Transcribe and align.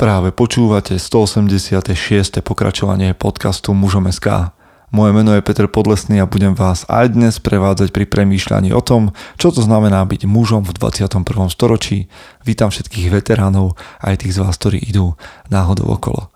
Práve 0.00 0.32
počúvate 0.32 0.96
186. 0.96 2.40
pokračovanie 2.40 3.12
podcastu 3.12 3.76
Mužom 3.76 4.08
SK. 4.08 4.48
Moje 4.96 5.12
meno 5.12 5.36
je 5.36 5.44
Peter 5.44 5.68
Podlesný 5.68 6.24
a 6.24 6.24
budem 6.24 6.56
vás 6.56 6.88
aj 6.88 7.12
dnes 7.12 7.36
prevádzať 7.36 7.92
pri 7.92 8.08
premýšľaní 8.08 8.72
o 8.72 8.80
tom, 8.80 9.12
čo 9.36 9.52
to 9.52 9.60
znamená 9.60 10.00
byť 10.08 10.24
mužom 10.24 10.64
v 10.64 10.72
21. 10.72 11.20
storočí. 11.52 12.08
Vítam 12.48 12.72
všetkých 12.72 13.12
veteránov 13.12 13.76
aj 14.00 14.24
tých 14.24 14.40
z 14.40 14.40
vás, 14.40 14.56
ktorí 14.56 14.80
idú 14.80 15.20
náhodou 15.52 15.92
okolo. 15.92 16.32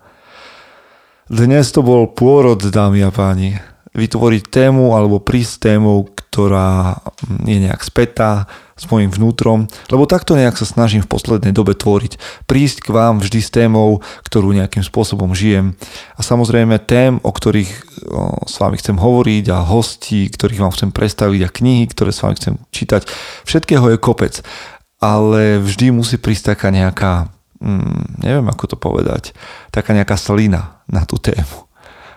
Dnes 1.33 1.65
to 1.73 1.81
bol 1.81 2.05
pôrod, 2.05 2.61
dámy 2.61 3.01
a 3.01 3.09
páni. 3.09 3.57
Vytvoriť 3.97 4.45
tému 4.45 4.93
alebo 4.93 5.17
prísť 5.17 5.73
témou, 5.73 6.05
ktorá 6.13 7.01
je 7.49 7.65
nejak 7.65 7.81
spätá, 7.81 8.45
s 8.75 8.91
mojim 8.91 9.07
vnútrom, 9.07 9.71
lebo 9.87 10.03
takto 10.03 10.35
nejak 10.35 10.59
sa 10.59 10.67
snažím 10.67 10.99
v 10.99 11.07
poslednej 11.07 11.55
dobe 11.55 11.79
tvoriť. 11.79 12.19
Prísť 12.43 12.83
k 12.83 12.89
vám 12.91 13.23
vždy 13.23 13.39
s 13.39 13.47
témou, 13.47 14.03
ktorú 14.27 14.51
nejakým 14.51 14.83
spôsobom 14.83 15.31
žijem. 15.31 15.79
A 16.19 16.21
samozrejme 16.21 16.83
tém, 16.83 17.15
o 17.23 17.31
ktorých 17.31 17.71
o, 17.71 18.43
s 18.43 18.59
vami 18.59 18.75
chcem 18.75 18.99
hovoriť 18.99 19.45
a 19.55 19.63
hostí, 19.63 20.27
ktorých 20.27 20.59
vám 20.59 20.75
chcem 20.75 20.91
predstaviť 20.91 21.41
a 21.47 21.53
knihy, 21.55 21.87
ktoré 21.87 22.11
s 22.11 22.19
vami 22.19 22.35
chcem 22.35 22.59
čítať. 22.75 23.07
Všetkého 23.47 23.95
je 23.95 23.97
kopec. 23.97 24.43
Ale 24.99 25.63
vždy 25.63 25.95
musí 25.95 26.19
prísť 26.19 26.59
taká 26.59 26.67
nejaká, 26.67 27.31
mm, 27.63 28.27
neviem 28.27 28.47
ako 28.51 28.75
to 28.75 28.77
povedať, 28.79 29.31
taká 29.71 29.95
nejaká 29.95 30.19
slina 30.19 30.83
na 30.91 31.07
tú 31.07 31.15
tému 31.15 31.63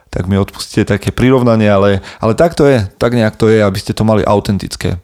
tak 0.08 0.24
mi 0.24 0.40
odpustíte 0.40 0.88
také 0.88 1.12
prirovnanie, 1.12 1.68
ale, 1.68 2.00
ale 2.16 2.32
tak 2.32 2.56
to 2.56 2.64
je, 2.64 2.80
tak 2.96 3.12
nejak 3.12 3.36
to 3.36 3.52
je, 3.52 3.60
aby 3.60 3.76
ste 3.76 3.92
to 3.92 4.08
mali 4.08 4.24
autentické 4.24 4.96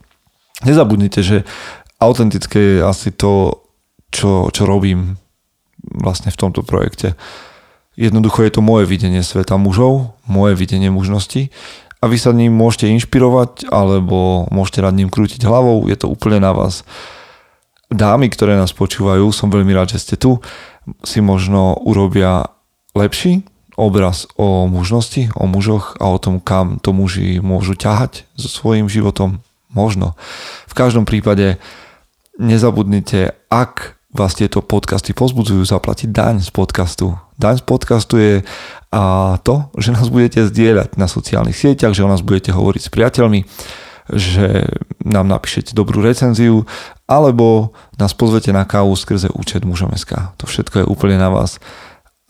nezabudnite, 0.63 1.21
že 1.25 1.43
autentické 1.99 2.79
je 2.79 2.87
asi 2.87 3.11
to, 3.11 3.65
čo, 4.15 4.55
čo 4.55 4.63
robím 4.63 5.19
vlastne 5.83 6.31
v 6.31 6.39
tomto 6.39 6.63
projekte. 6.63 7.19
Jednoducho 7.99 8.43
je 8.47 8.53
to 8.55 8.63
moje 8.63 8.87
videnie 8.87 9.23
sveta 9.23 9.59
mužov, 9.59 10.15
moje 10.27 10.55
videnie 10.55 10.91
mužnosti 10.91 11.51
a 12.03 12.11
vy 12.11 12.19
sa 12.19 12.35
ním 12.35 12.53
môžete 12.53 12.91
inšpirovať 12.91 13.71
alebo 13.71 14.51
môžete 14.51 14.83
nad 14.83 14.95
ním 14.95 15.09
krútiť 15.09 15.47
hlavou, 15.47 15.87
je 15.87 15.97
to 15.97 16.11
úplne 16.11 16.43
na 16.43 16.51
vás. 16.51 16.83
Dámy, 17.95 18.27
ktoré 18.29 18.59
nás 18.59 18.75
počúvajú, 18.75 19.31
som 19.31 19.49
veľmi 19.49 19.71
rád, 19.71 19.95
že 19.95 20.03
ste 20.03 20.17
tu, 20.19 20.43
si 21.07 21.23
možno 21.23 21.79
urobia 21.87 22.51
lepší 22.93 23.47
obraz 23.75 24.27
o 24.39 24.67
mužnosti, 24.67 25.31
o 25.35 25.47
mužoch 25.47 25.99
a 25.99 26.11
o 26.11 26.19
tom, 26.19 26.39
kam 26.39 26.79
to 26.79 26.91
muži 26.95 27.43
môžu 27.43 27.75
ťahať 27.75 28.27
so 28.39 28.47
svojím 28.51 28.91
životom, 28.91 29.43
Možno. 29.75 30.15
V 30.71 30.75
každom 30.75 31.05
prípade 31.05 31.59
nezabudnite, 32.39 33.35
ak 33.51 33.99
vás 34.15 34.39
tieto 34.39 34.63
podcasty 34.63 35.11
pozbudzujú 35.11 35.67
zaplatiť 35.67 36.09
daň 36.15 36.35
z 36.39 36.51
podcastu. 36.55 37.19
Daň 37.35 37.59
z 37.59 37.65
podcastu 37.67 38.15
je 38.23 38.35
a 38.95 39.35
to, 39.43 39.75
že 39.75 39.91
nás 39.91 40.07
budete 40.07 40.47
zdieľať 40.47 40.95
na 40.95 41.11
sociálnych 41.11 41.59
sieťach, 41.59 41.99
že 41.99 42.07
o 42.07 42.11
nás 42.11 42.23
budete 42.23 42.55
hovoriť 42.55 42.83
s 42.87 42.95
priateľmi, 42.95 43.43
že 44.15 44.71
nám 45.03 45.27
napíšete 45.27 45.75
dobrú 45.75 45.99
recenziu, 45.99 46.63
alebo 47.11 47.75
nás 47.99 48.15
pozvete 48.15 48.55
na 48.55 48.63
kávu 48.63 48.95
skrze 48.95 49.35
účet 49.35 49.67
mužom.sk. 49.67 50.39
To 50.39 50.47
všetko 50.47 50.87
je 50.87 50.87
úplne 50.87 51.19
na 51.19 51.35
vás. 51.35 51.59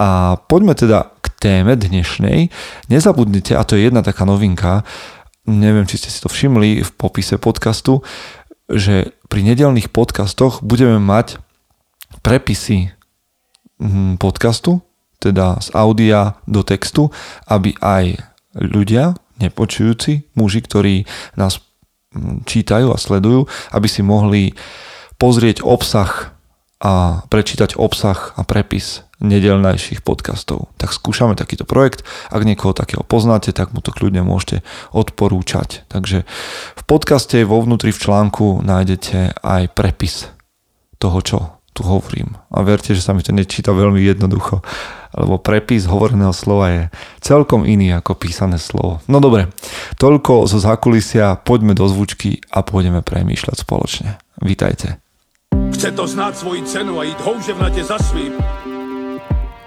A 0.01 0.41
poďme 0.49 0.73
teda 0.73 1.13
k 1.21 1.27
téme 1.37 1.77
dnešnej. 1.77 2.49
Nezabudnite, 2.89 3.61
a 3.61 3.63
to 3.69 3.77
je 3.77 3.93
jedna 3.93 4.01
taká 4.01 4.25
novinka, 4.25 4.89
neviem, 5.45 5.85
či 5.85 6.01
ste 6.01 6.09
si 6.09 6.19
to 6.25 6.33
všimli 6.33 6.81
v 6.83 6.91
popise 6.97 7.37
podcastu, 7.37 8.01
že 8.69 9.13
pri 9.29 9.45
nedelných 9.45 9.93
podcastoch 9.93 10.65
budeme 10.65 10.97
mať 10.97 11.41
prepisy 12.25 12.97
hm, 13.77 14.17
podcastu, 14.17 14.81
teda 15.21 15.61
z 15.61 15.69
audia 15.77 16.41
do 16.49 16.65
textu, 16.65 17.13
aby 17.45 17.77
aj 17.81 18.21
ľudia, 18.57 19.17
nepočujúci, 19.41 20.33
muži, 20.33 20.61
ktorí 20.65 21.05
nás 21.37 21.61
hm, 21.61 22.49
čítajú 22.49 22.89
a 22.93 23.01
sledujú, 23.01 23.45
aby 23.77 23.89
si 23.89 24.01
mohli 24.01 24.57
pozrieť 25.21 25.61
obsah 25.61 26.33
a 26.81 27.25
prečítať 27.29 27.77
obsah 27.77 28.33
a 28.37 28.43
prepis 28.45 29.04
nedelnejších 29.23 30.03
podcastov. 30.03 30.73
Tak 30.81 30.91
skúšame 30.91 31.39
takýto 31.39 31.63
projekt. 31.63 32.03
Ak 32.31 32.43
niekoho 32.43 32.75
takého 32.75 33.07
poznáte, 33.07 33.55
tak 33.55 33.71
mu 33.71 33.79
to 33.79 33.95
kľudne 33.95 34.27
môžete 34.27 34.67
odporúčať. 34.91 35.87
Takže 35.87 36.27
v 36.75 36.83
podcaste 36.87 37.43
vo 37.47 37.63
vnútri 37.63 37.95
v 37.95 38.03
článku 38.03 38.65
nájdete 38.67 39.39
aj 39.43 39.63
prepis 39.75 40.31
toho, 40.99 41.19
čo 41.23 41.39
tu 41.75 41.83
hovorím. 41.83 42.39
A 42.55 42.63
verte, 42.63 42.95
že 42.95 43.03
sa 43.03 43.13
mi 43.13 43.27
to 43.27 43.35
nečíta 43.35 43.75
veľmi 43.75 43.99
jednoducho, 43.99 44.63
lebo 45.19 45.43
prepis 45.43 45.91
hovoreného 45.91 46.31
slova 46.31 46.71
je 46.71 46.83
celkom 47.19 47.67
iný 47.67 47.91
ako 47.99 48.15
písané 48.15 48.63
slovo. 48.63 49.03
No 49.11 49.19
dobre, 49.19 49.51
toľko 49.99 50.47
zo 50.47 50.63
zákulisia, 50.63 51.35
poďme 51.43 51.75
do 51.75 51.91
zvučky 51.91 52.39
a 52.55 52.63
pôjdeme 52.63 53.03
premýšľať 53.03 53.57
spoločne. 53.67 54.23
Vítajte. 54.39 55.03
Chce 55.75 55.91
to 55.91 56.07
znáť 56.07 56.35
svoji 56.39 56.63
cenu 56.63 56.99
a 56.99 57.03
jít 57.03 57.21
houževnatě 57.21 57.85
za 57.85 57.99
svým. 57.99 58.33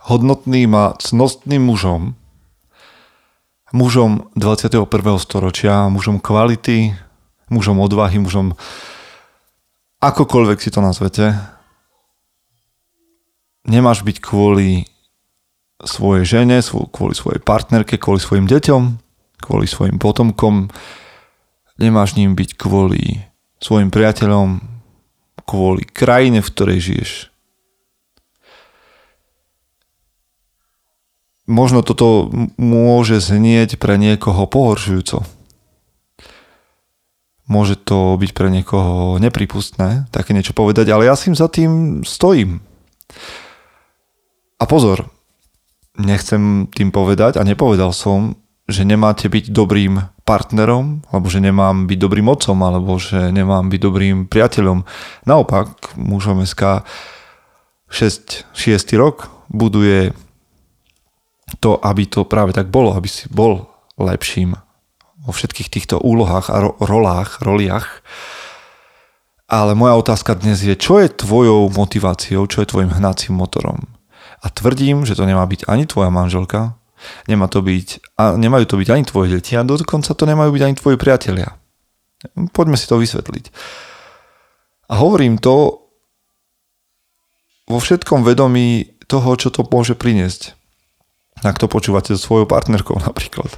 Hodnotným 0.00 0.70
a 0.74 0.94
cnostným 0.98 1.62
mužom, 1.62 2.14
mužom 3.70 4.30
21. 4.34 4.86
storočia, 5.22 5.86
mužom 5.90 6.18
kvality, 6.18 6.94
mužom 7.50 7.78
odvahy, 7.78 8.18
mužom 8.18 8.54
akokoľvek 10.02 10.58
si 10.58 10.70
to 10.70 10.80
nazvete, 10.82 11.34
nemáš 13.66 14.02
byť 14.02 14.16
kvôli 14.18 14.86
svojej 15.80 16.24
žene, 16.26 16.60
kvôli 16.90 17.14
svojej 17.14 17.40
partnerke, 17.40 17.96
kvôli 17.96 18.20
svojim 18.20 18.50
deťom, 18.50 18.82
kvôli 19.40 19.66
svojim 19.70 19.96
potomkom. 19.96 20.68
Nemáš 21.80 22.20
ním 22.20 22.36
byť 22.36 22.60
kvôli 22.60 23.24
svojim 23.60 23.88
priateľom, 23.88 24.79
kvôli 25.50 25.82
krajine, 25.82 26.38
v 26.38 26.50
ktorej 26.54 26.78
žiješ. 26.78 27.10
Možno 31.50 31.82
toto 31.82 32.30
môže 32.54 33.18
znieť 33.18 33.74
pre 33.74 33.98
niekoho 33.98 34.46
pohoršujúco. 34.46 35.26
Môže 37.50 37.74
to 37.74 38.14
byť 38.14 38.30
pre 38.30 38.46
niekoho 38.46 39.18
nepripustné 39.18 40.06
také 40.14 40.30
niečo 40.30 40.54
povedať, 40.54 40.94
ale 40.94 41.10
ja 41.10 41.18
si 41.18 41.34
za 41.34 41.50
tým 41.50 42.06
stojím. 42.06 42.62
A 44.62 44.64
pozor, 44.70 45.10
nechcem 45.98 46.70
tým 46.70 46.94
povedať 46.94 47.34
a 47.34 47.42
nepovedal 47.42 47.90
som, 47.90 48.38
že 48.70 48.86
nemáte 48.86 49.26
byť 49.26 49.50
dobrým 49.50 50.00
partnerom, 50.24 51.02
alebo 51.10 51.26
že 51.26 51.42
nemám 51.42 51.90
byť 51.90 51.98
dobrým 51.98 52.26
otcom, 52.30 52.58
alebo 52.62 52.96
že 53.02 53.34
nemám 53.34 53.66
byť 53.66 53.80
dobrým 53.82 54.16
priateľom. 54.30 54.86
Naopak, 55.26 55.98
mužom 55.98 56.46
SK 56.46 56.86
6, 57.90 58.46
6 58.54 58.94
rok 58.94 59.26
buduje 59.50 60.14
to, 61.58 61.82
aby 61.82 62.06
to 62.06 62.22
práve 62.22 62.54
tak 62.54 62.70
bolo, 62.70 62.94
aby 62.94 63.10
si 63.10 63.26
bol 63.26 63.66
lepším 63.98 64.54
vo 65.26 65.32
všetkých 65.34 65.68
týchto 65.68 65.96
úlohách 65.98 66.48
a 66.48 66.56
ro- 66.62 66.78
rolách, 66.78 67.42
roliach. 67.42 68.00
Ale 69.50 69.74
moja 69.74 69.98
otázka 69.98 70.38
dnes 70.38 70.62
je, 70.62 70.78
čo 70.78 71.02
je 71.02 71.10
tvojou 71.10 71.68
motiváciou, 71.74 72.46
čo 72.46 72.62
je 72.62 72.70
tvojim 72.70 72.94
hnacím 72.94 73.34
motorom? 73.34 73.90
A 74.40 74.48
tvrdím, 74.48 75.02
že 75.04 75.18
to 75.18 75.26
nemá 75.26 75.42
byť 75.44 75.66
ani 75.66 75.84
tvoja 75.84 76.08
manželka, 76.08 76.79
nemá 77.26 77.46
to 77.48 77.64
byť, 77.64 78.18
a 78.20 78.36
nemajú 78.36 78.64
to 78.68 78.76
byť 78.76 78.88
ani 78.90 79.04
tvoje 79.06 79.28
deti 79.32 79.56
a 79.56 79.64
dokonca 79.64 80.12
to 80.12 80.24
nemajú 80.24 80.50
byť 80.54 80.62
ani 80.64 80.74
tvoji 80.76 80.96
priatelia. 81.00 81.56
Poďme 82.52 82.76
si 82.76 82.84
to 82.84 83.00
vysvetliť. 83.00 83.44
A 84.90 84.98
hovorím 84.98 85.40
to 85.40 85.86
vo 87.70 87.78
všetkom 87.78 88.26
vedomí 88.26 88.98
toho, 89.06 89.34
čo 89.38 89.54
to 89.54 89.62
môže 89.66 89.94
priniesť. 89.94 90.58
Ak 91.46 91.56
to 91.56 91.70
počúvate 91.70 92.12
so 92.12 92.20
svojou 92.20 92.46
partnerkou 92.50 92.98
napríklad. 93.06 93.48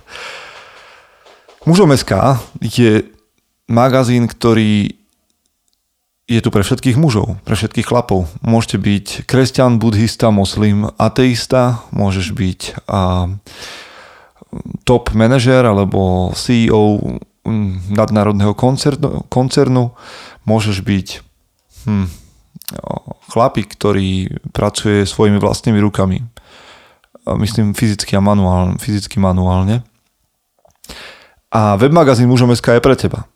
Mužom 1.66 1.94
SK 1.94 2.42
je 2.60 3.06
magazín, 3.70 4.26
ktorý 4.26 5.01
je 6.32 6.40
tu 6.40 6.48
pre 6.48 6.64
všetkých 6.64 6.96
mužov, 6.96 7.36
pre 7.44 7.52
všetkých 7.52 7.84
chlapov. 7.84 8.24
Môžete 8.40 8.80
byť 8.80 9.06
kresťan, 9.28 9.76
buddhista, 9.76 10.32
moslim, 10.32 10.88
ateista, 10.96 11.84
môžeš 11.92 12.32
byť 12.32 12.60
a, 12.88 13.28
top 14.88 15.12
manažer 15.12 15.64
alebo 15.64 16.32
CEO 16.32 17.20
nadnárodného 17.92 18.54
koncernu, 18.54 19.26
koncernu, 19.26 19.92
môžeš 20.46 20.80
byť 20.80 21.08
hm, 21.84 22.06
chlapík, 23.28 23.74
ktorý 23.74 24.30
pracuje 24.54 25.04
svojimi 25.04 25.42
vlastnými 25.42 25.80
rukami. 25.82 26.22
Myslím 27.38 27.74
fyzicky 27.74 28.18
a 28.18 28.22
manuálne, 28.22 28.78
fyzicky 28.78 29.18
manuálne. 29.18 29.86
A 31.52 31.76
webmagazín 31.76 32.26
Mužom 32.26 32.50
SK 32.54 32.80
je 32.80 32.82
pre 32.82 32.96
teba. 32.96 33.28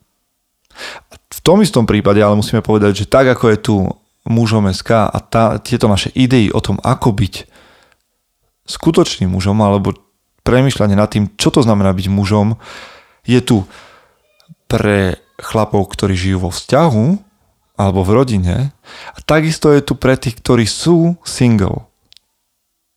Tom 1.47 1.63
istom 1.63 1.87
prípade 1.87 2.19
ale 2.19 2.35
musíme 2.35 2.59
povedať, 2.59 3.07
že 3.07 3.07
tak 3.07 3.31
ako 3.31 3.55
je 3.55 3.59
tu 3.63 3.75
mužom 4.27 4.67
SK 4.67 5.07
a 5.07 5.19
tá, 5.23 5.63
tieto 5.63 5.87
naše 5.87 6.11
idei 6.19 6.51
o 6.51 6.59
tom, 6.59 6.83
ako 6.83 7.15
byť 7.15 7.47
skutočným 8.67 9.31
mužom 9.31 9.55
alebo 9.63 9.95
premyšľanie 10.43 10.99
nad 10.99 11.07
tým, 11.07 11.31
čo 11.39 11.55
to 11.55 11.63
znamená 11.63 11.95
byť 11.95 12.07
mužom, 12.11 12.59
je 13.23 13.39
tu 13.39 13.63
pre 14.67 15.23
chlapov, 15.39 15.87
ktorí 15.87 16.19
žijú 16.19 16.51
vo 16.51 16.51
vzťahu 16.51 17.07
alebo 17.79 18.03
v 18.03 18.11
rodine 18.11 18.57
a 19.15 19.19
takisto 19.23 19.71
je 19.71 19.87
tu 19.87 19.95
pre 19.95 20.19
tých, 20.19 20.43
ktorí 20.43 20.67
sú 20.67 21.15
single 21.23 21.87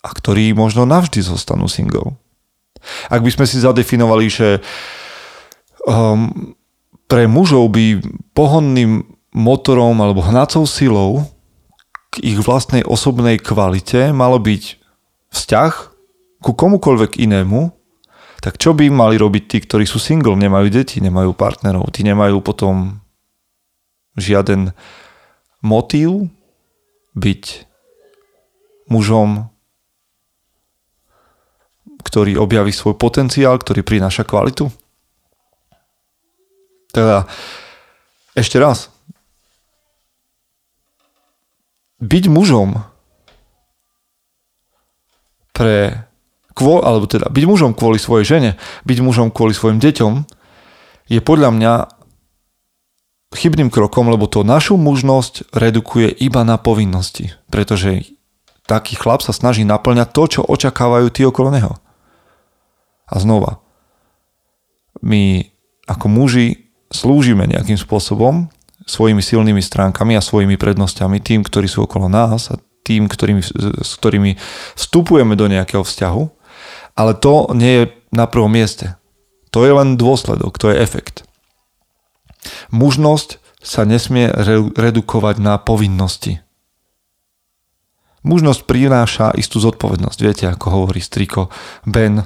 a 0.01 0.09
ktorí 0.09 0.57
možno 0.57 0.89
navždy 0.89 1.21
zostanú 1.21 1.69
single. 1.69 2.17
Ak 3.13 3.21
by 3.21 3.29
sme 3.29 3.45
si 3.45 3.61
zadefinovali, 3.61 4.25
že 4.25 4.57
um, 5.85 6.57
pre 7.09 7.25
mužov 7.25 7.73
by 7.73 8.05
pohonným 8.37 9.03
motorom 9.33 9.97
alebo 9.97 10.21
hnacou 10.21 10.69
silou 10.69 11.25
k 12.13 12.21
ich 12.21 12.37
vlastnej 12.37 12.85
osobnej 12.85 13.41
kvalite 13.41 14.13
malo 14.13 14.37
byť 14.37 14.77
vzťah 15.33 15.73
ku 16.39 16.51
komukoľvek 16.55 17.19
inému, 17.19 17.73
tak 18.39 18.55
čo 18.55 18.71
by 18.71 18.87
mali 18.87 19.19
robiť 19.19 19.43
tí, 19.51 19.57
ktorí 19.59 19.83
sú 19.83 19.99
single, 19.99 20.39
nemajú 20.39 20.71
deti, 20.71 21.03
nemajú 21.03 21.35
partnerov, 21.35 21.91
tí 21.91 22.07
nemajú 22.07 22.39
potom 22.39 23.03
žiaden 24.15 24.71
motív 25.59 26.31
byť 27.19 27.43
mužom, 28.87 29.51
ktorý 31.99 32.39
objaví 32.39 32.71
svoj 32.71 32.95
potenciál, 32.95 33.59
ktorý 33.59 33.83
prináša 33.83 34.23
kvalitu? 34.23 34.71
Teda, 36.89 37.29
ešte 38.33 38.57
raz. 38.57 38.89
Byť 41.99 42.31
mužom 42.31 42.79
pre 45.51 46.07
kvôli, 46.55 46.81
alebo 46.87 47.05
teda 47.05 47.27
byť 47.27 47.43
mužom 47.43 47.71
kvôli 47.75 47.99
svojej 47.99 48.25
žene, 48.25 48.51
byť 48.87 48.97
mužom 49.03 49.27
kvôli 49.29 49.51
svojim 49.51 49.83
deťom 49.83 50.23
je 51.11 51.19
podľa 51.19 51.49
mňa 51.51 51.73
chybným 53.35 53.69
krokom, 53.69 54.09
lebo 54.09 54.25
to 54.25 54.47
našu 54.47 54.79
mužnosť 54.79 55.53
redukuje 55.53 56.09
iba 56.09 56.41
na 56.47 56.57
povinnosti. 56.57 57.35
Pretože 57.51 58.07
taký 58.65 58.97
chlap 58.97 59.25
sa 59.25 59.33
snaží 59.35 59.65
naplňať 59.65 60.09
to, 60.13 60.23
čo 60.39 60.41
očakávajú 60.45 61.07
tí 61.13 61.25
okolo 61.25 61.49
neho. 61.53 61.73
A 63.09 63.15
znova, 63.17 63.59
my 65.01 65.49
ako 65.89 66.05
muži 66.07 66.68
slúžime 66.89 67.45
nejakým 67.45 67.77
spôsobom 67.77 68.49
svojimi 68.89 69.21
silnými 69.21 69.61
stránkami 69.61 70.17
a 70.17 70.25
svojimi 70.25 70.57
prednosťami 70.57 71.21
tým, 71.21 71.45
ktorí 71.45 71.69
sú 71.69 71.85
okolo 71.85 72.09
nás 72.09 72.49
a 72.49 72.57
tým, 72.81 73.05
ktorými, 73.05 73.45
s 73.85 73.91
ktorými 74.01 74.33
vstupujeme 74.73 75.37
do 75.37 75.45
nejakého 75.45 75.85
vzťahu, 75.85 76.23
ale 76.97 77.13
to 77.13 77.53
nie 77.53 77.73
je 77.77 77.83
na 78.09 78.25
prvom 78.25 78.49
mieste. 78.49 78.97
To 79.53 79.61
je 79.65 79.73
len 79.73 79.93
dôsledok, 79.93 80.57
to 80.57 80.73
je 80.73 80.81
efekt. 80.81 81.21
Mužnosť 82.73 83.37
sa 83.61 83.85
nesmie 83.85 84.31
re- 84.31 84.73
redukovať 84.73 85.37
na 85.37 85.61
povinnosti. 85.61 86.41
Mužnosť 88.25 88.67
prináša 88.67 89.31
istú 89.37 89.61
zodpovednosť. 89.61 90.19
Viete, 90.19 90.45
ako 90.49 90.67
hovorí 90.83 90.99
striko 90.99 91.47
Ben, 91.87 92.25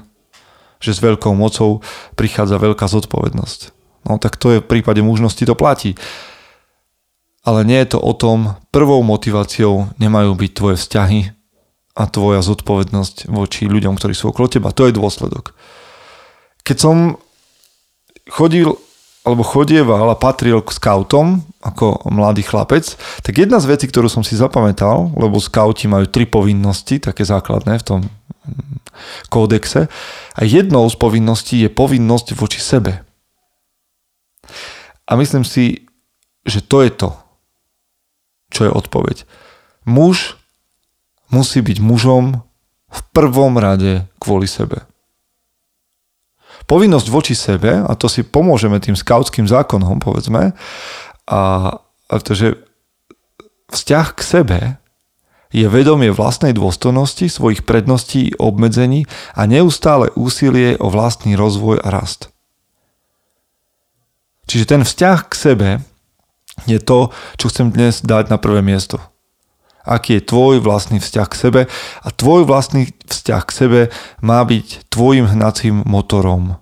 že 0.82 0.92
s 0.96 1.04
veľkou 1.04 1.32
mocou 1.38 1.86
prichádza 2.18 2.58
veľká 2.58 2.88
zodpovednosť. 2.88 3.83
No 4.08 4.20
tak 4.20 4.36
to 4.36 4.56
je 4.56 4.60
v 4.60 4.70
prípade 4.70 5.00
mužnosti 5.00 5.44
to 5.44 5.56
platí. 5.56 5.96
Ale 7.44 7.68
nie 7.68 7.76
je 7.84 7.96
to 7.96 8.00
o 8.00 8.14
tom, 8.16 8.56
prvou 8.72 9.04
motiváciou 9.04 9.92
nemajú 10.00 10.32
byť 10.36 10.52
tvoje 10.56 10.76
vzťahy 10.80 11.20
a 11.94 12.04
tvoja 12.08 12.40
zodpovednosť 12.42 13.28
voči 13.30 13.68
ľuďom, 13.68 14.00
ktorí 14.00 14.16
sú 14.16 14.32
okolo 14.32 14.48
teba. 14.48 14.72
To 14.72 14.88
je 14.88 14.96
dôsledok. 14.96 15.52
Keď 16.64 16.78
som 16.80 17.20
chodil 18.32 18.72
alebo 19.24 19.44
chodieval 19.44 20.12
a 20.12 20.20
patril 20.20 20.60
k 20.60 20.76
scoutom 20.76 21.48
ako 21.64 22.12
mladý 22.12 22.44
chlapec, 22.44 22.84
tak 23.24 23.40
jedna 23.40 23.64
z 23.64 23.72
vecí, 23.72 23.88
ktorú 23.88 24.12
som 24.12 24.20
si 24.20 24.36
zapamätal, 24.36 25.16
lebo 25.16 25.40
scouti 25.40 25.88
majú 25.88 26.12
tri 26.12 26.28
povinnosti, 26.28 27.00
také 27.00 27.24
základné 27.24 27.80
v 27.80 27.88
tom 27.88 28.00
mm, 28.04 28.84
kódexe, 29.32 29.88
a 30.36 30.42
jednou 30.44 30.84
z 30.92 30.96
povinností 31.00 31.64
je 31.64 31.72
povinnosť 31.72 32.36
voči 32.36 32.60
sebe. 32.60 33.00
A 35.08 35.20
myslím 35.20 35.44
si, 35.44 35.88
že 36.48 36.64
to 36.64 36.84
je 36.84 36.92
to, 36.92 37.10
čo 38.52 38.68
je 38.68 38.72
odpoveď. 38.72 39.28
Muž 39.84 40.40
musí 41.34 41.60
byť 41.60 41.78
mužom 41.82 42.44
v 42.94 43.00
prvom 43.12 43.58
rade 43.58 44.06
kvôli 44.22 44.46
sebe. 44.46 44.86
Povinnosť 46.64 47.08
voči 47.12 47.36
sebe, 47.36 47.84
a 47.84 47.92
to 48.00 48.08
si 48.08 48.24
pomôžeme 48.24 48.80
tým 48.80 48.96
skautským 48.96 49.50
zákonom, 49.50 50.00
povedzme, 50.00 50.56
a, 51.28 51.42
a 52.08 52.14
to, 52.24 52.32
vzťah 53.74 54.08
k 54.16 54.22
sebe 54.22 54.60
je 55.54 55.70
vedomie 55.70 56.10
vlastnej 56.10 56.56
dôstojnosti, 56.56 57.30
svojich 57.30 57.62
predností, 57.68 58.34
obmedzení 58.42 59.06
a 59.38 59.46
neustále 59.46 60.10
úsilie 60.18 60.80
o 60.82 60.90
vlastný 60.90 61.38
rozvoj 61.38 61.84
a 61.84 61.90
rast. 61.94 62.34
Čiže 64.48 64.66
ten 64.70 64.82
vzťah 64.84 65.20
k 65.30 65.34
sebe 65.34 65.70
je 66.70 66.78
to, 66.78 67.10
čo 67.40 67.50
chcem 67.50 67.74
dnes 67.74 68.04
dať 68.04 68.30
na 68.30 68.38
prvé 68.38 68.62
miesto. 68.62 69.02
Aký 69.84 70.20
je 70.20 70.28
tvoj 70.28 70.64
vlastný 70.64 71.04
vzťah 71.04 71.28
k 71.28 71.36
sebe 71.36 71.62
a 72.00 72.08
tvoj 72.08 72.48
vlastný 72.48 72.96
vzťah 73.04 73.42
k 73.44 73.52
sebe 73.52 73.82
má 74.24 74.40
byť 74.48 74.88
tvojim 74.88 75.28
hnacím 75.28 75.84
motorom. 75.84 76.56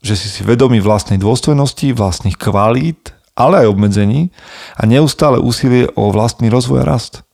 Že 0.00 0.14
si 0.16 0.28
si 0.32 0.40
vedomý 0.40 0.80
vlastnej 0.80 1.20
dôstojnosti, 1.20 1.92
vlastných 1.92 2.40
kvalít, 2.40 3.12
ale 3.36 3.66
aj 3.66 3.76
obmedzení 3.76 4.32
a 4.80 4.88
neustále 4.88 5.36
úsilie 5.36 5.90
o 5.98 6.08
vlastný 6.08 6.48
rozvoj 6.48 6.80
a 6.80 6.88
rast. 6.88 7.26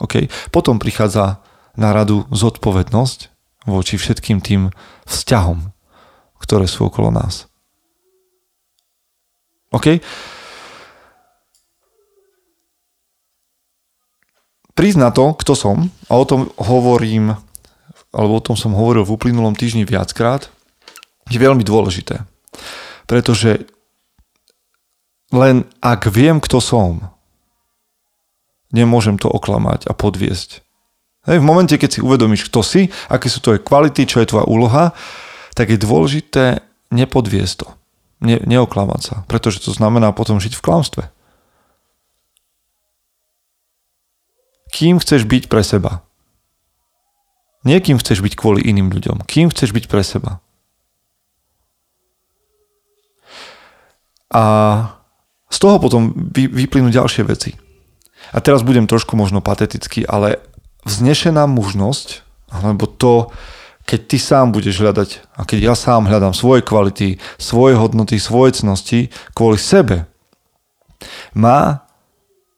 Okay. 0.00 0.32
Potom 0.48 0.80
prichádza 0.80 1.44
na 1.76 1.92
radu 1.92 2.24
zodpovednosť 2.32 3.28
voči 3.68 4.00
všetkým 4.00 4.40
tým 4.40 4.72
vzťahom, 5.04 5.76
ktoré 6.40 6.64
sú 6.64 6.88
okolo 6.88 7.12
nás. 7.12 7.49
OK? 9.70 10.02
Prísť 14.74 14.98
na 14.98 15.10
to, 15.14 15.34
kto 15.38 15.52
som, 15.54 15.90
a 16.10 16.12
o 16.18 16.24
tom 16.26 16.50
hovorím, 16.58 17.36
alebo 18.10 18.38
o 18.38 18.44
tom 18.44 18.56
som 18.58 18.74
hovoril 18.74 19.06
v 19.06 19.14
uplynulom 19.14 19.54
týždni 19.54 19.86
viackrát, 19.86 20.50
je 21.30 21.38
veľmi 21.38 21.62
dôležité. 21.62 22.26
Pretože 23.06 23.70
len 25.30 25.62
ak 25.78 26.10
viem, 26.10 26.42
kto 26.42 26.58
som, 26.58 27.14
nemôžem 28.74 29.18
to 29.18 29.30
oklamať 29.30 29.86
a 29.86 29.94
podviesť. 29.94 30.62
Hej, 31.28 31.38
v 31.38 31.46
momente, 31.46 31.76
keď 31.76 31.90
si 31.98 32.00
uvedomíš, 32.00 32.50
kto 32.50 32.64
si, 32.64 32.90
aké 33.06 33.30
sú 33.30 33.38
tvoje 33.44 33.62
kvality, 33.62 34.08
čo 34.08 34.24
je 34.24 34.30
tvoja 34.30 34.48
úloha, 34.48 34.96
tak 35.54 35.70
je 35.70 35.78
dôležité 35.78 36.64
nepodviesť 36.90 37.54
to 37.62 37.79
ne, 38.20 38.36
neoklamať 38.44 39.00
sa, 39.00 39.16
pretože 39.26 39.64
to 39.64 39.72
znamená 39.72 40.12
potom 40.12 40.40
žiť 40.40 40.56
v 40.56 40.64
klamstve. 40.64 41.04
Kým 44.70 45.02
chceš 45.02 45.26
byť 45.26 45.50
pre 45.50 45.66
seba? 45.66 46.06
Nie 47.66 47.82
kým 47.82 48.00
chceš 48.00 48.24
byť 48.24 48.38
kvôli 48.38 48.64
iným 48.64 48.88
ľuďom. 48.88 49.26
Kým 49.28 49.52
chceš 49.52 49.74
byť 49.76 49.84
pre 49.90 50.00
seba? 50.00 50.40
A 54.30 54.42
z 55.50 55.58
toho 55.58 55.82
potom 55.82 56.14
vy, 56.14 56.46
vyplynú 56.46 56.94
ďalšie 56.94 57.26
veci. 57.26 57.58
A 58.30 58.38
teraz 58.38 58.62
budem 58.62 58.86
trošku 58.86 59.18
možno 59.18 59.42
patetický, 59.42 60.06
ale 60.06 60.38
vznešená 60.86 61.50
mužnosť, 61.50 62.22
alebo 62.54 62.86
to, 62.86 63.34
keď 63.90 64.00
ty 64.06 64.22
sám 64.22 64.54
budeš 64.54 64.78
hľadať 64.78 65.34
a 65.34 65.42
keď 65.42 65.58
ja 65.66 65.74
sám 65.74 66.06
hľadám 66.06 66.30
svoje 66.30 66.62
kvality, 66.62 67.18
svoje 67.42 67.74
hodnoty, 67.74 68.22
svoje 68.22 68.62
cnosti 68.62 69.10
kvôli 69.34 69.58
sebe, 69.58 70.06
má, 71.34 71.82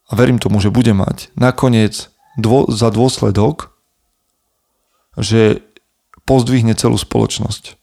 a 0.05 0.13
verím 0.13 0.37
tomu, 0.37 0.61
že 0.61 0.69
bude 0.69 0.93
mať, 0.93 1.33
nakoniec 1.33 2.13
dô, 2.37 2.69
za 2.69 2.93
dôsledok, 2.93 3.73
že 5.17 5.65
pozdvihne 6.29 6.77
celú 6.77 7.01
spoločnosť. 7.01 7.81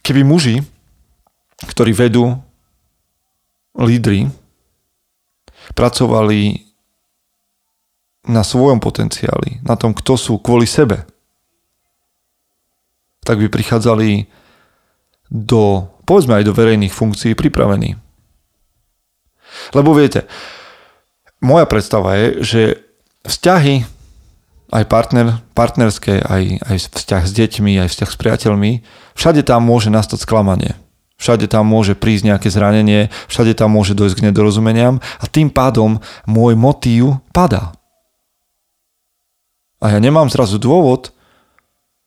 Keby 0.00 0.24
muži, 0.24 0.64
ktorí 1.60 1.92
vedú 1.92 2.40
lídry, 3.76 4.32
pracovali 5.76 6.69
na 8.28 8.44
svojom 8.44 8.82
potenciáli, 8.82 9.64
na 9.64 9.76
tom, 9.80 9.96
kto 9.96 10.16
sú 10.16 10.34
kvôli 10.40 10.68
sebe, 10.68 11.08
tak 13.24 13.40
by 13.40 13.48
prichádzali 13.48 14.28
do, 15.30 15.88
povedzme 16.04 16.40
aj 16.40 16.44
do 16.44 16.56
verejných 16.56 16.92
funkcií 16.92 17.32
pripravení. 17.38 17.96
Lebo 19.72 19.94
viete, 19.94 20.26
moja 21.40 21.64
predstava 21.64 22.16
je, 22.18 22.26
že 22.42 22.62
vzťahy, 23.24 23.86
aj 24.70 24.84
partner, 24.86 25.42
partnerské, 25.54 26.22
aj, 26.22 26.42
aj 26.62 26.76
vzťah 26.94 27.22
s 27.26 27.32
deťmi, 27.34 27.72
aj 27.82 27.88
vzťah 27.90 28.10
s 28.10 28.20
priateľmi, 28.20 28.72
všade 29.18 29.42
tam 29.42 29.66
môže 29.66 29.90
nastať 29.90 30.22
sklamanie. 30.22 30.78
Všade 31.20 31.52
tam 31.52 31.68
môže 31.68 31.92
prísť 31.98 32.32
nejaké 32.32 32.48
zranenie, 32.48 33.12
všade 33.28 33.52
tam 33.52 33.76
môže 33.76 33.92
dojsť 33.92 34.16
k 34.16 34.24
nedorozumeniam 34.32 35.04
a 35.20 35.24
tým 35.28 35.52
pádom 35.52 36.00
môj 36.24 36.56
motív 36.56 37.20
padá. 37.34 37.76
A 39.80 39.96
ja 39.96 39.98
nemám 39.98 40.28
zrazu 40.28 40.60
dôvod 40.60 41.16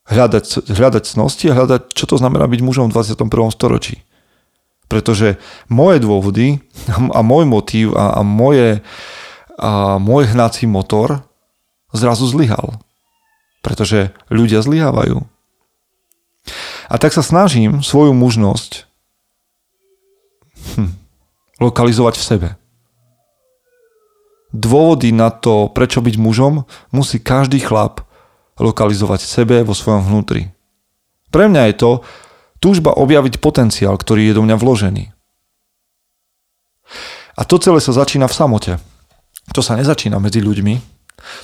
hľadať, 0.05 0.69
hľadať 0.69 1.03
cnosti 1.09 1.49
a 1.49 1.57
hľadať, 1.57 1.81
čo 1.97 2.05
to 2.05 2.15
znamená 2.21 2.45
byť 2.45 2.61
mužom 2.61 2.93
v 2.93 2.95
21. 2.95 3.27
storočí. 3.49 4.05
Pretože 4.85 5.41
moje 5.73 5.97
dôvody 6.03 6.61
a 7.17 7.19
môj 7.25 7.49
motív 7.49 7.97
a, 7.97 8.19
a 8.19 8.21
moje, 8.21 8.85
a 9.57 9.97
môj 9.97 10.29
hnací 10.37 10.69
motor 10.69 11.25
zrazu 11.89 12.29
zlyhal. 12.29 12.77
Pretože 13.65 14.13
ľudia 14.29 14.61
zlyhávajú. 14.61 15.23
A 16.91 16.95
tak 16.99 17.15
sa 17.15 17.23
snažím 17.23 17.79
svoju 17.79 18.11
mužnosť 18.11 18.85
hm, 20.75 20.91
lokalizovať 21.63 22.15
v 22.19 22.23
sebe. 22.23 22.49
Dôvody 24.53 25.09
na 25.09 25.33
to, 25.33 25.73
prečo 25.73 25.99
byť 26.05 26.15
mužom, 26.21 26.63
musí 26.93 27.17
každý 27.17 27.57
chlap 27.59 28.05
lokalizovať 28.61 29.25
sebe 29.25 29.65
vo 29.65 29.73
svojom 29.73 30.05
vnútri. 30.05 30.53
Pre 31.33 31.49
mňa 31.49 31.73
je 31.73 31.75
to 31.75 31.91
túžba 32.61 32.93
objaviť 32.93 33.41
potenciál, 33.41 33.97
ktorý 33.97 34.29
je 34.29 34.37
do 34.37 34.45
mňa 34.45 34.55
vložený. 34.61 35.03
A 37.33 37.41
to 37.49 37.57
celé 37.57 37.81
sa 37.81 37.97
začína 37.97 38.29
v 38.29 38.37
samote. 38.37 38.73
To 39.57 39.65
sa 39.65 39.73
nezačína 39.73 40.21
medzi 40.21 40.39
ľuďmi, 40.39 40.93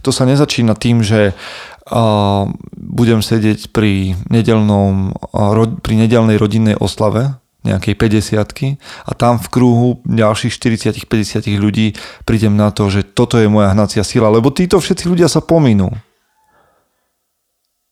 to 0.01 0.11
sa 0.11 0.27
nezačína 0.27 0.75
tým, 0.75 1.01
že 1.03 1.31
uh, 1.31 2.43
budem 2.75 3.19
sedieť 3.23 3.71
pri, 3.71 4.15
nedelnom, 4.27 5.15
uh, 5.15 5.67
pri 5.79 5.93
nedelnej 5.95 6.37
rodinnej 6.39 6.75
oslave 6.75 7.35
nejakej 7.65 7.93
50 7.95 8.79
a 9.07 9.11
tam 9.15 9.35
v 9.35 9.47
kruhu 9.51 9.89
ďalších 10.07 10.55
40-50 10.55 11.49
ľudí 11.59 11.93
prídem 12.23 12.55
na 12.55 12.71
to, 12.71 12.87
že 12.87 13.03
toto 13.03 13.35
je 13.35 13.51
moja 13.51 13.75
hnacia 13.75 14.03
sila, 14.07 14.31
lebo 14.31 14.47
títo 14.51 14.79
všetci 14.79 15.11
ľudia 15.11 15.27
sa 15.27 15.43
pominú. 15.43 15.91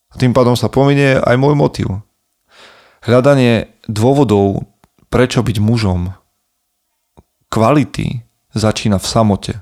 A 0.08 0.16
tým 0.16 0.32
pádom 0.32 0.56
sa 0.56 0.72
pominie 0.72 1.20
aj 1.20 1.36
môj 1.36 1.54
motiv. 1.60 1.88
Hľadanie 3.04 3.76
dôvodov, 3.92 4.64
prečo 5.12 5.44
byť 5.44 5.58
mužom, 5.60 6.16
kvality 7.52 8.24
začína 8.56 8.98
v 9.04 9.08
samote 9.08 9.54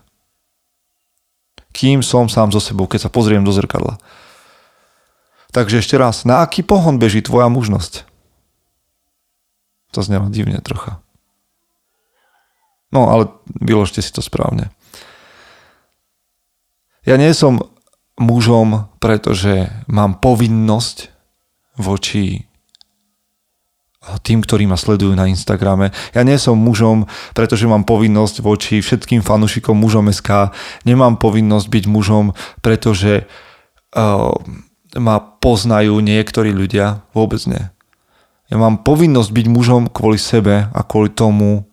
kým 1.75 1.99
som 1.99 2.31
sám 2.31 2.55
so 2.55 2.63
sebou, 2.63 2.87
keď 2.87 3.05
sa 3.05 3.09
pozriem 3.11 3.43
do 3.43 3.51
zrkadla. 3.51 3.99
Takže 5.51 5.83
ešte 5.83 5.99
raz, 5.99 6.23
na 6.23 6.39
aký 6.39 6.63
pohon 6.63 6.95
beží 6.95 7.19
tvoja 7.19 7.51
mužnosť? 7.51 8.07
To 9.95 10.03
znelo 10.03 10.27
divne 10.27 10.59
trocha. 10.59 10.99
No, 12.91 13.07
ale 13.07 13.31
vyložte 13.47 14.03
si 14.03 14.11
to 14.11 14.19
správne. 14.19 14.71
Ja 17.07 17.15
nie 17.15 17.31
som 17.31 17.63
mužom, 18.19 18.91
pretože 18.99 19.71
mám 19.87 20.19
povinnosť 20.19 21.11
voči 21.79 22.47
tým, 24.21 24.45
ktorí 24.45 24.69
ma 24.69 24.77
sledujú 24.77 25.17
na 25.17 25.25
Instagrame. 25.25 25.89
Ja 26.13 26.21
nie 26.21 26.37
som 26.37 26.61
mužom, 26.61 27.09
pretože 27.33 27.65
mám 27.65 27.89
povinnosť 27.89 28.35
voči 28.45 28.77
všetkým 28.77 29.25
fanúšikom 29.25 29.73
mužom 29.73 30.13
SK. 30.13 30.53
Nemám 30.85 31.17
povinnosť 31.17 31.67
byť 31.67 31.85
mužom, 31.89 32.37
pretože 32.61 33.25
uh, 33.25 34.29
ma 34.95 35.15
poznajú 35.19 35.97
niektorí 36.05 36.53
ľudia. 36.53 37.01
Vôbec 37.17 37.41
nie. 37.49 37.74
Ja 38.55 38.57
mám 38.57 38.87
povinnosť 38.87 39.35
byť 39.35 39.45
mužom 39.51 39.83
kvôli 39.91 40.15
sebe 40.15 40.71
a 40.71 40.79
kvôli 40.87 41.11
tomu, 41.11 41.67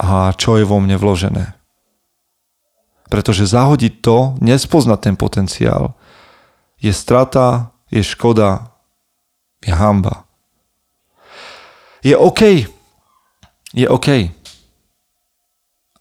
a 0.00 0.32
čo 0.32 0.56
je 0.56 0.64
vo 0.64 0.80
mne 0.80 0.96
vložené. 0.96 1.52
Pretože 3.12 3.44
zahodiť 3.44 4.00
to, 4.00 4.40
nespoznať 4.40 4.98
ten 5.04 5.14
potenciál, 5.20 5.92
je 6.80 6.96
strata, 6.96 7.76
je 7.92 8.00
škoda, 8.00 8.72
je 9.60 9.68
hamba 9.68 10.24
je 12.02 12.18
OK. 12.18 12.66
Je 13.72 13.86
OK. 13.88 14.08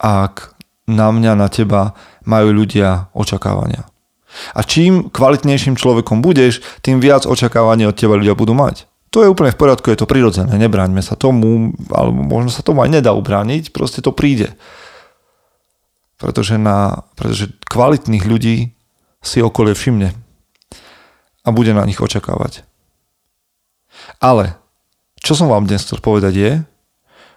Ak 0.02 0.58
na 0.90 1.14
mňa, 1.14 1.38
na 1.38 1.48
teba 1.48 1.94
majú 2.26 2.52
ľudia 2.52 3.14
očakávania. 3.14 3.86
A 4.58 4.66
čím 4.66 5.14
kvalitnejším 5.14 5.78
človekom 5.78 6.26
budeš, 6.26 6.66
tým 6.82 6.98
viac 6.98 7.30
očakávania 7.30 7.94
od 7.94 7.96
teba 7.96 8.18
ľudia 8.18 8.34
budú 8.34 8.58
mať. 8.58 8.90
To 9.12 9.20
je 9.20 9.32
úplne 9.32 9.52
v 9.52 9.60
poriadku, 9.60 9.92
je 9.92 10.00
to 10.00 10.08
prirodzené, 10.08 10.56
nebráňme 10.56 11.04
sa 11.04 11.20
tomu, 11.20 11.76
alebo 11.92 12.24
možno 12.24 12.48
sa 12.48 12.64
tomu 12.64 12.80
aj 12.80 12.96
nedá 12.96 13.12
ubrániť, 13.12 13.76
proste 13.76 14.00
to 14.00 14.16
príde. 14.16 14.56
Pretože, 16.16 16.56
na, 16.56 17.04
pretože 17.20 17.52
kvalitných 17.68 18.24
ľudí 18.24 18.72
si 19.20 19.44
okolie 19.44 19.76
všimne 19.76 20.16
a 21.44 21.48
bude 21.52 21.76
na 21.76 21.84
nich 21.84 22.00
očakávať. 22.00 22.64
Ale 24.24 24.56
čo 25.20 25.36
som 25.38 25.52
vám 25.52 25.68
dnes 25.68 25.84
chcel 25.84 26.00
povedať 26.00 26.34
je, 26.34 26.52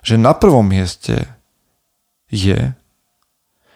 že 0.05 0.15
na 0.21 0.37
prvom 0.37 0.65
mieste 0.65 1.27
je, 2.31 2.73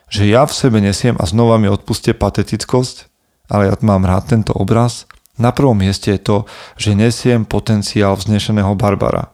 že 0.09 0.23
ja 0.25 0.47
v 0.49 0.55
sebe 0.57 0.79
nesiem 0.81 1.17
a 1.19 1.25
znova 1.29 1.61
mi 1.61 1.69
odpustie 1.69 2.17
patetickosť, 2.17 3.11
ale 3.49 3.69
ja 3.69 3.75
mám 3.85 4.05
rád 4.05 4.33
tento 4.33 4.53
obraz. 4.57 5.09
Na 5.39 5.55
prvom 5.55 5.79
mieste 5.79 6.11
je 6.11 6.21
to, 6.21 6.37
že 6.75 6.99
nesiem 6.99 7.47
potenciál 7.47 8.19
vznešeného 8.19 8.75
Barbara. 8.75 9.31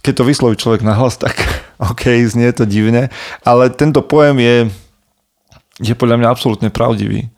Keď 0.00 0.14
to 0.16 0.24
vysloví 0.24 0.56
človek 0.56 0.86
nahlas, 0.86 1.18
tak 1.18 1.34
OK, 1.90 2.14
znie 2.30 2.54
to 2.54 2.64
divne, 2.64 3.10
ale 3.42 3.74
tento 3.74 4.06
pojem 4.06 4.38
je, 4.38 4.56
je 5.82 5.94
podľa 5.98 6.22
mňa 6.22 6.28
absolútne 6.30 6.70
pravdivý. 6.70 7.28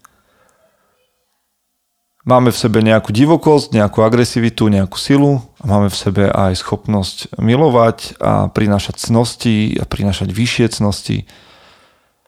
Máme 2.22 2.54
v 2.54 2.60
sebe 2.62 2.86
nejakú 2.86 3.10
divokosť, 3.10 3.74
nejakú 3.74 4.06
agresivitu, 4.06 4.70
nejakú 4.70 4.94
silu 4.94 5.42
a 5.58 5.66
máme 5.66 5.90
v 5.90 5.98
sebe 5.98 6.24
aj 6.30 6.54
schopnosť 6.54 7.34
milovať 7.34 8.14
a 8.22 8.46
prinášať 8.46 9.10
cnosti 9.10 9.74
a 9.74 9.82
prinášať 9.82 10.30
vyššie 10.30 10.70
cnosti. 10.70 11.26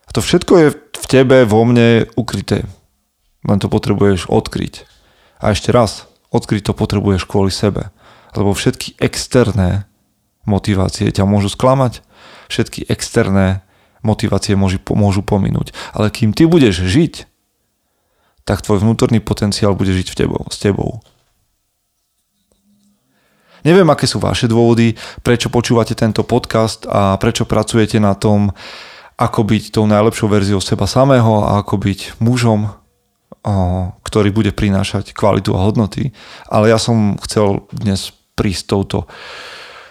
A 0.03 0.11
to 0.11 0.19
všetko 0.19 0.53
je 0.59 0.69
v 0.75 1.07
tebe, 1.07 1.47
vo 1.47 1.63
mne 1.63 2.11
ukryté. 2.19 2.67
Len 3.45 3.59
to 3.61 3.69
potrebuješ 3.69 4.27
odkryť. 4.33 4.89
A 5.41 5.53
ešte 5.53 5.71
raz, 5.71 6.09
odkryť 6.33 6.69
to 6.69 6.73
potrebuješ 6.73 7.29
kvôli 7.29 7.53
sebe. 7.53 7.93
Lebo 8.33 8.57
všetky 8.57 8.99
externé 8.99 9.87
motivácie 10.49 11.13
ťa 11.13 11.29
môžu 11.29 11.53
sklamať, 11.53 12.01
všetky 12.49 12.89
externé 12.89 13.63
motivácie 14.05 14.57
môžu, 14.57 14.81
môžu 14.93 15.25
pominúť. 15.25 15.73
Ale 15.97 16.13
kým 16.13 16.33
ty 16.37 16.45
budeš 16.45 16.85
žiť 16.85 17.29
tak 18.45 18.61
tvoj 18.61 18.85
vnútorný 18.85 19.25
potenciál 19.25 19.73
bude 19.73 19.91
žiť 19.91 20.13
v 20.13 20.19
tebou, 20.21 20.43
s 20.53 20.61
tebou. 20.61 21.01
Neviem, 23.65 23.89
aké 23.89 24.05
sú 24.05 24.21
vaše 24.21 24.45
dôvody, 24.45 24.93
prečo 25.25 25.49
počúvate 25.49 25.97
tento 25.97 26.21
podcast 26.21 26.85
a 26.85 27.17
prečo 27.17 27.49
pracujete 27.49 27.97
na 27.97 28.13
tom, 28.13 28.53
ako 29.17 29.41
byť 29.49 29.73
tou 29.73 29.89
najlepšou 29.89 30.29
verziou 30.29 30.61
seba 30.61 30.85
samého 30.85 31.41
a 31.41 31.65
ako 31.65 31.81
byť 31.81 32.21
mužom, 32.21 32.69
ktorý 34.01 34.33
bude 34.33 34.57
prinášať 34.57 35.13
kvalitu 35.13 35.53
a 35.53 35.63
hodnoty. 35.63 36.17
Ale 36.49 36.73
ja 36.73 36.81
som 36.81 37.21
chcel 37.21 37.69
dnes 37.71 38.17
prísť 38.35 38.61
s 38.61 38.67
touto, 38.67 38.99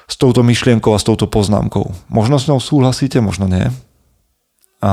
s 0.09 0.15
touto 0.17 0.41
myšlienkou 0.41 0.89
a 0.91 0.99
s 0.99 1.05
touto 1.05 1.29
poznámkou. 1.29 1.93
Možno 2.09 2.41
s 2.41 2.49
ňou 2.49 2.57
súhlasíte, 2.57 3.21
možno 3.21 3.45
nie. 3.45 3.69
A 4.81 4.91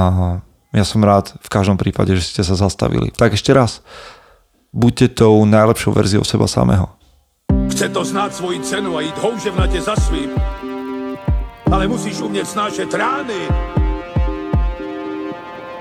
ja 0.70 0.84
som 0.86 1.02
rád 1.02 1.34
v 1.40 1.48
každom 1.50 1.80
prípade, 1.80 2.14
že 2.14 2.22
ste 2.22 2.42
sa 2.46 2.54
zastavili. 2.54 3.10
Tak 3.10 3.34
ešte 3.34 3.50
raz, 3.50 3.82
buďte 4.70 5.24
tou 5.24 5.42
najlepšou 5.48 5.90
verziou 5.90 6.22
seba 6.22 6.46
samého. 6.46 6.86
Chce 7.70 7.88
to 7.88 8.04
znát 8.04 8.34
svoji 8.34 8.60
cenu 8.60 8.96
a 8.96 9.00
jít 9.00 9.18
houževnatě 9.18 9.80
za 9.80 9.96
svým. 9.96 10.30
Ale 11.72 11.88
musíš 11.88 12.20
umět 12.20 12.46
snášet 12.46 12.94
rány. 12.94 13.79